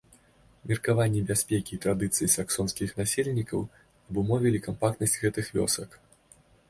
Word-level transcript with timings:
Меркаванні 0.69 1.19
бяспекі 1.31 1.71
і 1.77 1.79
традыцыі 1.83 2.29
саксонскіх 2.37 2.95
насельнікаў 3.01 3.59
абумовілі 4.07 4.63
кампактнасць 4.69 5.19
гэтых 5.27 5.45
вёсак. 5.59 5.89